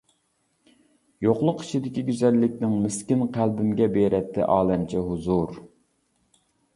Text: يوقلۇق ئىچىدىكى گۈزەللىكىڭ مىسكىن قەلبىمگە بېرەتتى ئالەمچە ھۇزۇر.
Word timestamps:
يوقلۇق 1.25 1.59
ئىچىدىكى 1.65 2.03
گۈزەللىكىڭ 2.07 2.73
مىسكىن 2.85 3.21
قەلبىمگە 3.35 3.89
بېرەتتى 3.99 4.47
ئالەمچە 4.55 5.05
ھۇزۇر. 5.11 5.55